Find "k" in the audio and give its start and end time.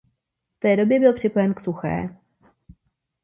1.53-1.59